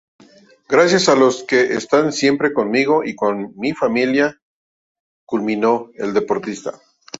Gracias 0.67 1.09
a 1.09 1.15
los 1.15 1.43
que 1.43 1.75
están 1.75 2.11
siempre 2.11 2.53
conmigo 2.53 3.03
y 3.03 3.13
con 3.15 3.53
mi 3.55 3.71
familia"", 3.73 4.41
culminó 5.27 5.91
el 5.93 6.15
deportista. 6.15 6.73